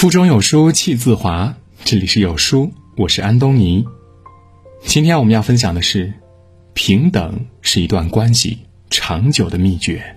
[0.00, 1.54] 腹中有书气自华，
[1.84, 3.84] 这里是有书，我是安东尼。
[4.82, 6.14] 今天我们要分享的是，
[6.72, 10.16] 平等是一段关系长久的秘诀。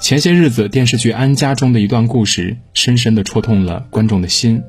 [0.00, 4.62] 前些日子电视剧《安家》中的一段故事，深深的戳痛了观众的心。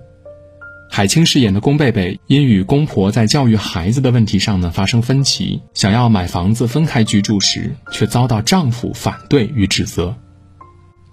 [0.90, 10.16] 海清饰演的龚贝贝，因与公婆在教育孩子的问题上呢发生分歧，想要买房子分开居住时，却遭到丈夫反对与指责。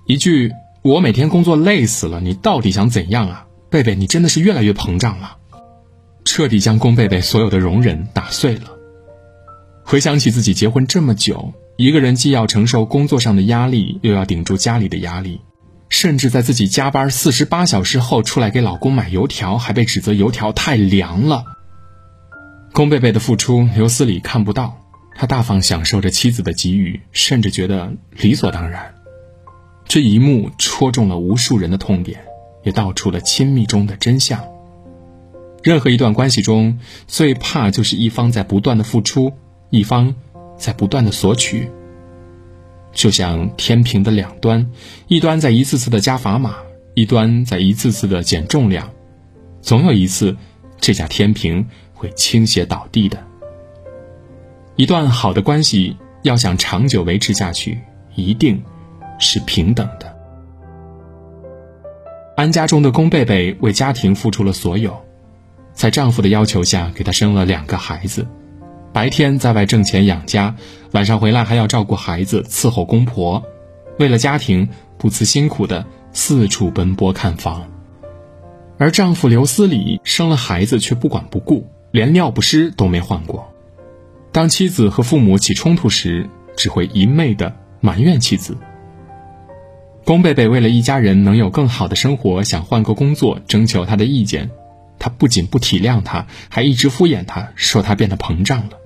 [0.07, 0.51] 一句。
[0.89, 3.95] 我每天工作累死了，你到底想怎样啊，贝贝？
[3.95, 5.37] 你真的是越来越膨胀了，
[6.25, 8.71] 彻底将宫贝贝所有的容忍打碎了。
[9.85, 15.43] 回想起自己结婚这么久，一个人既要承受工作上的压力，又要顶住家里的压力，
[15.91, 21.45] 甚至在自己加班四十八小时后出来给老公买油条，还被指责油条太凉了。
[22.73, 24.79] 宫贝贝的付出，刘思礼看不到，
[25.15, 28.95] 他大方享受着妻子的给予，甚至觉得理所当然。
[29.89, 32.21] 这一幕戳中了无数人的痛点，
[32.63, 34.45] 也道出了亲密中的真相。
[35.63, 39.33] 任何一段关系中，最怕就是一方在不断的付出，
[39.71, 40.15] 一方
[40.59, 41.71] 在不断的索取。
[42.93, 44.71] 就像天平的两端，
[45.07, 46.57] 一端在一次次的加砝码，
[46.93, 48.91] 一端在一次次的减重量，
[49.63, 50.37] 总有一次，
[50.79, 53.27] 这架天平会倾斜倒地的。
[54.77, 57.79] 一段好的关系要想长久维持下去，
[58.15, 58.63] 一定。
[59.19, 60.17] 是平等的。
[62.37, 64.97] 安家中的宫贝贝为家庭付出了所有，
[65.73, 68.27] 在丈夫的要求下，给她生了两个孩子，
[68.93, 70.55] 白天在外挣钱养家，
[70.93, 73.43] 晚上回来还要照顾孩子、伺候公婆，
[73.99, 77.69] 为了家庭不辞辛苦的四处奔波看房。
[78.79, 83.53] 而丈夫刘思礼生了孩子却不管不顾，连尿不湿都没换过。
[84.31, 88.57] 当妻子和父母起冲突时，只会一昧的埋怨妻子。
[90.09, 94.49] 宫贝贝为了一家人能有更好的生活，想换个工作，征求他的意见。
[94.99, 98.79] 他不仅不体谅他，还一直敷衍他，说他变得膨胀了。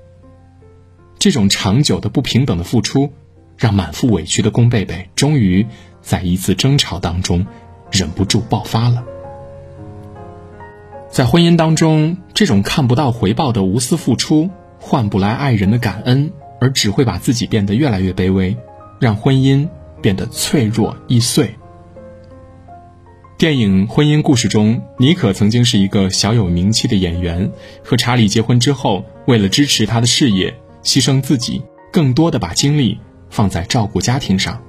[1.20, 3.12] 这种长久的不平等的付出，
[3.56, 5.64] 让满腹委屈的宫贝贝终于
[6.00, 7.46] 在一次争吵当中
[7.92, 9.04] 忍不住爆发了。
[11.08, 18.56] 在婚姻当中，这种看不到回报的无私付出，换不来爱人的感恩，而只会把自己变得越来越卑微，
[18.98, 19.68] 让婚姻。
[20.02, 21.54] 变得脆弱易碎。
[23.38, 27.50] 电影《婚姻故事》中，妮可曾经是一个小有名气的演员，
[27.82, 30.54] 和查理结婚之后，为了支持他的事业，
[30.84, 32.98] 牺牲自己，更多的把精力
[33.30, 34.60] 放在照顾家庭上。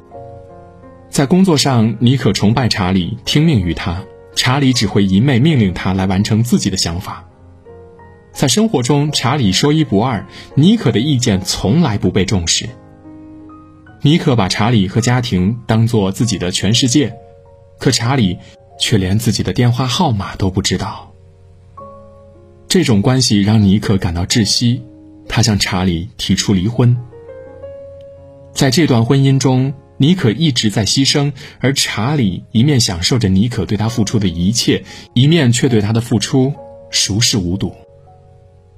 [1.09, 4.03] 在工作上，妮可崇拜查理，听命于他；
[4.35, 7.23] 查理只会一昧命令他来完成自己的想法。
[8.31, 12.67] 在生活中，查理说一不二，妮可的意见从来不被重视。
[14.05, 17.15] 尼可把查理和家庭当做自己的全世界，
[17.79, 18.37] 可查理
[18.77, 21.13] 却连自己的电话号码都不知道。
[22.67, 24.83] 这种关系让尼可感到窒息，
[25.29, 26.97] 他向查理提出离婚。
[28.53, 31.31] 在这段婚姻中，尼可一直在牺牲，
[31.61, 34.83] 而查理一面享受着尼可对他付出的一切，
[35.13, 36.53] 一面却对他的付出
[36.89, 37.73] 熟视无睹。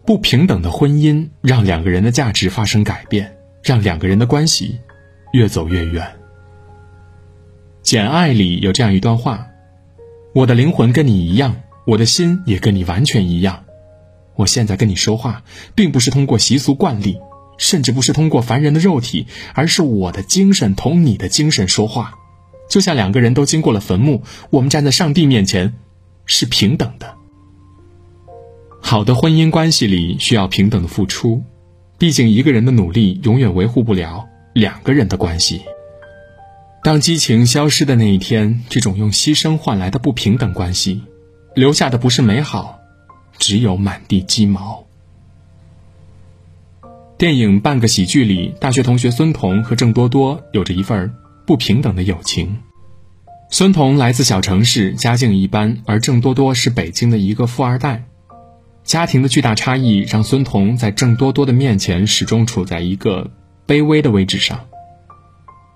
[0.05, 4.77] 不平等的婚姻让两个人的价值发生改变，让两个人的关系。
[5.35, 6.01] 越走越远。
[7.81, 9.47] 《简爱》里有这样一段话
[10.33, 13.65] ：“我的灵魂跟你一样，我的心也跟你完全一样。
[14.35, 15.43] 我现在跟你说话，
[15.75, 17.19] 并不是通过习俗惯例，
[17.57, 22.13] 甚至不是通过凡人的肉体，而是我的精神同你的精神说话，
[22.69, 25.73] 就像两个人都经过了坟墓，我们站在上帝面前，
[26.25, 27.13] 是平等的。
[28.81, 31.43] 好的婚姻关系里需要平等的付出，
[31.97, 35.63] 毕竟一个人的努力永远维护不了。”两个人的关系，
[36.81, 41.03] 当激情消失的那一天，这种用牺牲换来的不平等关系，
[41.55, 42.79] 留下的不是美好，
[43.37, 44.87] 只有满地鸡毛。
[47.17, 51.13] 电影《半个喜剧》里，大学同学孙彤和郑多多有着一份
[51.45, 52.59] 不平等的友情。
[53.49, 58.05] 孙彤来自小城市，家境一般，而郑多多是北京的一个富二代。
[58.85, 63.29] 家庭的巨大差异让孙彤在郑多多的面前始终处在一个。
[63.67, 64.67] 卑微的位置上。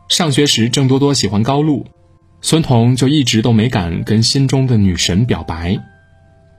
[0.08, 1.86] 上学时，郑多多喜欢高露，
[2.42, 5.78] 孙彤就一直都没敢跟心中的女神表白，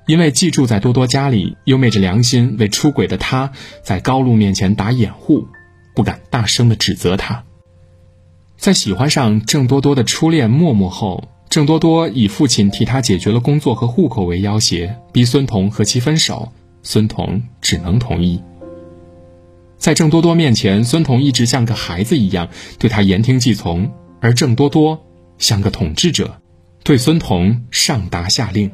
[0.06, 3.50] 因为寄住在多多家里，又昧着良心为出轨的他
[3.82, 5.48] 在高露面前打掩护，
[5.94, 7.42] 不敢大声的指责他。
[8.56, 18.40] 在喜欢上郑多多的初恋默默后，郑多多以父亲替他解决了工作和户口为要挟，逼孙彤和其分手，孙彤只能同意。
[19.80, 23.90] 在郑多多面前，孙彤一直像个孩子一样对他言听计从，
[24.20, 25.06] 而郑多多
[25.38, 26.42] 像个统治者，
[26.84, 28.70] 对孙彤上达下令。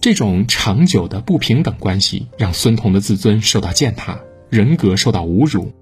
[0.00, 4.20] 这种长久的不平等关系，让孙彤的自尊受到践踏，
[4.50, 5.72] 人格受到侮辱。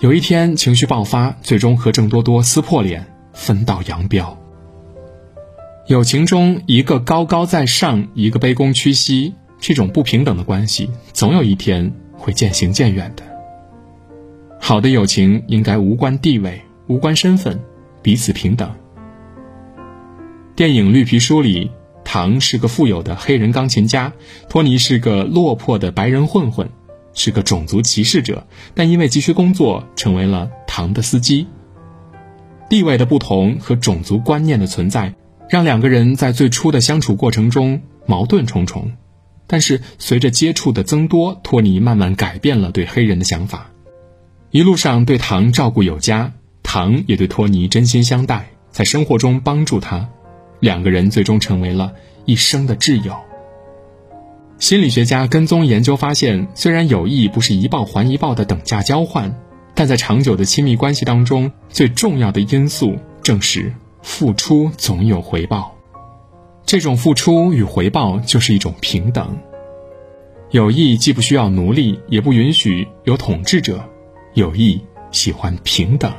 [0.00, 4.36] 有一天情绪爆发，最终和郑多多撕破脸，分道扬镳。
[5.86, 13.24] 友情中，一个高高在上，一个卑躬屈膝，这种不平等的关系，总有一天会渐行渐远的。
[14.60, 17.58] 好的友情应该无关地位，无关身份，
[18.02, 18.70] 彼此平等。
[20.54, 21.70] 电影《绿皮书》里，
[22.04, 24.12] 唐是个富有的黑人钢琴家，
[24.48, 26.68] 托尼是个落魄的白人混混，
[27.14, 31.46] 是个种族歧视者，但因为急需工作，成为了唐的司机。
[32.68, 35.14] 地位的不同和种族观念的存在。
[35.48, 38.92] 让两个人在最初的相处过程中矛盾重重，
[39.52, 43.72] 但是随着接触的增多，托尼慢慢改变了对黑人的想法。
[44.52, 46.32] 一路上对唐照顾有加，
[46.62, 50.08] 唐也对托尼真心相待，在生活中帮助他，
[50.60, 51.92] 两个人最终成为了
[52.26, 53.16] 一生的挚友。
[54.60, 59.34] 心理学家跟踪研究发现，虽然友谊不是一报还一报的等价交换，
[59.74, 63.72] 但在长久的亲密关系当中，最重要的因素正是。
[64.02, 65.74] 付出总有回报，
[66.64, 69.38] 这种付出与回报就是一种平等。
[70.50, 73.84] 友谊既不需要奴隶，也不允许有统治者。
[74.34, 74.80] 友谊
[75.10, 76.12] 喜欢平等。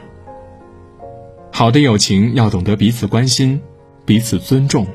[1.52, 3.62] 好的友情要懂得彼此关心，
[4.06, 4.88] 彼此尊重，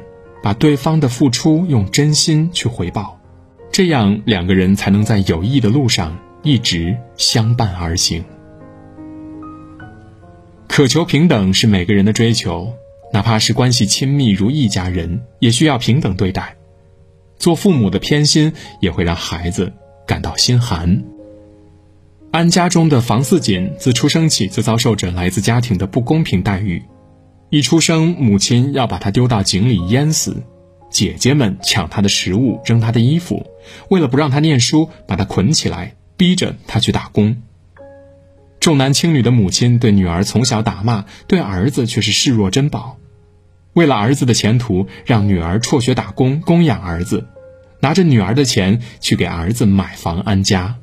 [0.42, 3.18] 把对方的付出用真心去回报，
[3.70, 8.24] 这样两个人才能在友谊的路上一直相伴而行。
[10.66, 12.72] 渴求平等是每个人的追求，
[13.16, 16.54] 哪怕是关系亲密如一家人，也需要平等对待。
[17.38, 19.72] 做父母的偏心也会让孩子
[20.06, 21.02] 感到心寒。
[22.30, 26.82] 安家中的房似锦自出生起就遭受着来自家庭的不公平待遇，
[27.48, 30.42] 一出生母亲要把他丢到井里淹死，
[30.90, 33.46] 姐姐们抢他的食物，扔他的衣服，
[33.88, 37.40] 为了不让他念书，把他捆起来，逼着他去打工。
[38.60, 42.98] 重男轻女的母亲对女儿从小打骂，对儿子却是视若珍宝。
[43.76, 47.28] 为了儿子的前途，让女儿辍学打工供养儿子，
[47.80, 50.76] 拿着女儿的钱去给儿子买房安家。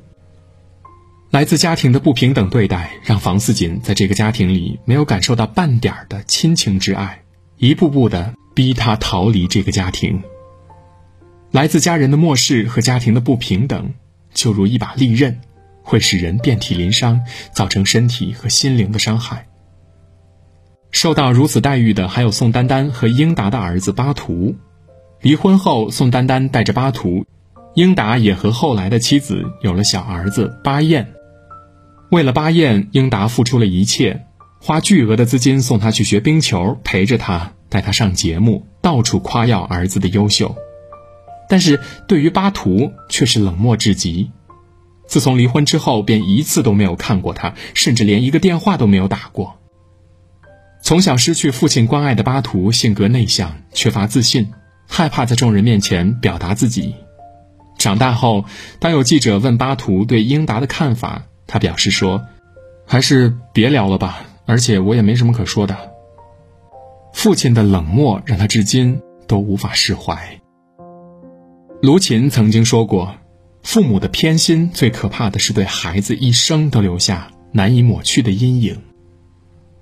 [1.32, 7.24] 来自家庭的不平等对待，让房似锦在这个家庭里没有感受到半点的亲情之爱，
[7.56, 10.22] 一步步的逼他逃离这个家庭。
[11.50, 13.92] 来自家人的漠视和家庭的不平等，
[14.32, 15.40] 就如一把利刃。
[15.82, 19.48] 会使人遍体鳞伤，造成身体和心灵的伤害。
[20.94, 24.54] 受到如此待遇的还有宋丹丹和英达的儿子巴图。
[25.20, 27.26] 离婚后，宋丹丹带着巴图，
[27.74, 31.12] 英达也和后来的妻子有了小儿子巴彦。
[32.12, 34.24] 为了巴彦，英达付出了一切，
[34.60, 40.54] 花巨额的资金送他去学冰球，陪着他，带他上节目，到处夸耀儿子的优秀。
[41.48, 44.30] 但是对于巴图，却是冷漠至极。
[45.08, 49.56] 自从离婚之后，便一次都没有看过他，甚至连一个电话都没有打过。
[50.84, 54.52] 从小失去父亲关爱的巴图，性格内向，缺乏自信，
[54.86, 56.94] 害怕在众人面前表达自己。
[57.78, 58.44] 长大后，
[58.80, 62.26] 当有记者问巴图对英达的看法，他表示说
[62.86, 65.74] ：“还是别聊了吧，而且我也没什么可说的。”
[67.14, 70.38] 父亲的冷漠让他至今都无法释怀。
[71.80, 73.14] 卢琴曾经说过。
[73.62, 78.78] 父母的偏心最可怕的是对孩子一生都留下难以抹去的阴影。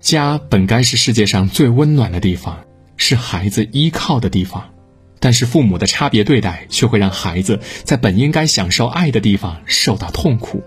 [0.03, 2.65] 家本该是世界上最温暖的地方，
[2.97, 4.75] 是孩子依靠的地方，
[5.21, 10.65] 但是父母的差别对待却会让孩子在本应该享受爱的地方受到痛苦。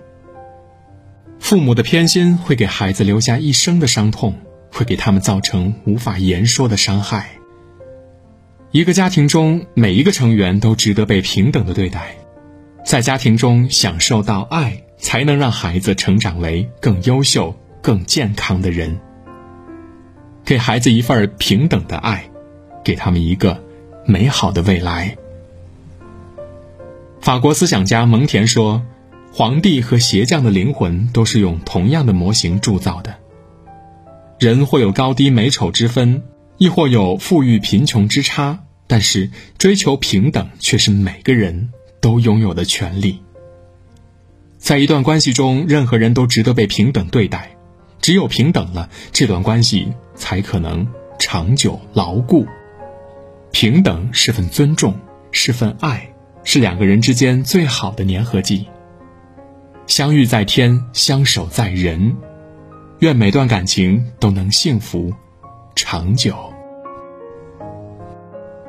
[1.37, 4.39] 父母的偏心会给孩子留下一生的伤痛，
[4.71, 7.31] 会给他们造成无法言说的伤害。
[8.71, 12.15] 一个家庭中每一个成员都值得被平等的对待。
[12.85, 18.97] 在家庭中享受到爱，才能让孩子成长为更优秀、更健康的人。
[20.45, 22.29] 给孩子一份平等的爱，
[22.83, 23.63] 给他们一个
[24.05, 25.17] 美好的未来。
[27.19, 28.83] 法国思想家蒙田说
[29.33, 33.15] ：“皇帝和鞋匠的灵魂都是用同样的模型铸造的。
[34.39, 36.21] 人或有高低美丑之分，
[36.57, 41.69] 亦或有富裕贫穷之差，但是追求平等却是每个人。”
[42.01, 43.23] 都拥有的权利，
[44.59, 47.54] 在一段关系中，任何人都值得被平等对待。
[48.05, 52.45] 只有平等了，这段关系才可能长久牢固。
[53.51, 54.93] 平等是份尊重，
[55.31, 58.67] 是份爱，是两个人之间最好的粘合剂。
[59.87, 62.15] 相遇在天，相守在人。
[62.99, 65.11] 愿每段感情都能幸福
[65.75, 66.35] 长久。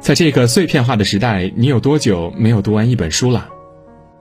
[0.01, 3.51] 在这个碎片化的时代，你有多久没有读完一本书了？